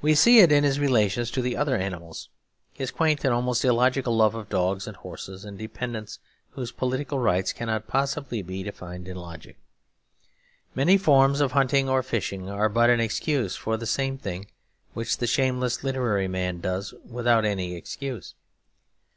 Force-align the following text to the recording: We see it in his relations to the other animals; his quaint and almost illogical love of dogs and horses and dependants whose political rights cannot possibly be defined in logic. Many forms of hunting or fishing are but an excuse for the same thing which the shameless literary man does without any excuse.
We 0.00 0.14
see 0.14 0.38
it 0.38 0.52
in 0.52 0.62
his 0.62 0.78
relations 0.78 1.32
to 1.32 1.42
the 1.42 1.56
other 1.56 1.76
animals; 1.76 2.28
his 2.74 2.92
quaint 2.92 3.24
and 3.24 3.34
almost 3.34 3.64
illogical 3.64 4.16
love 4.16 4.36
of 4.36 4.48
dogs 4.48 4.86
and 4.86 4.96
horses 4.96 5.44
and 5.44 5.58
dependants 5.58 6.20
whose 6.50 6.70
political 6.70 7.18
rights 7.18 7.52
cannot 7.52 7.88
possibly 7.88 8.40
be 8.40 8.62
defined 8.62 9.08
in 9.08 9.16
logic. 9.16 9.56
Many 10.76 10.96
forms 10.96 11.40
of 11.40 11.50
hunting 11.58 11.88
or 11.88 12.04
fishing 12.04 12.48
are 12.48 12.68
but 12.68 12.88
an 12.88 13.00
excuse 13.00 13.56
for 13.56 13.76
the 13.76 13.84
same 13.84 14.16
thing 14.16 14.46
which 14.94 15.16
the 15.16 15.26
shameless 15.26 15.82
literary 15.82 16.28
man 16.28 16.60
does 16.60 16.94
without 17.04 17.44
any 17.44 17.74
excuse. 17.74 18.36